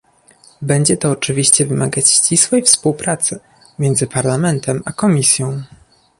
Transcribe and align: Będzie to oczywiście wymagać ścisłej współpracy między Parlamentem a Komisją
Będzie 0.61 0.97
to 0.97 1.11
oczywiście 1.11 1.65
wymagać 1.65 2.11
ścisłej 2.11 2.61
współpracy 2.61 3.39
między 3.79 4.07
Parlamentem 4.07 4.81
a 4.85 4.91
Komisją 4.91 5.61